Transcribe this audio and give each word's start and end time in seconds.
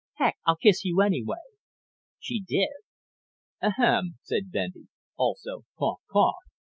Heck, 0.15 0.37
I'll 0.47 0.55
kiss 0.55 0.83
you 0.83 0.99
anyway." 1.01 1.45
She 2.17 2.41
did. 2.41 2.69
"Ahem," 3.61 4.17
said 4.23 4.51
Bendy. 4.51 4.87
"Also 5.15 5.63
cough 5.77 6.01
cough. 6.09 6.37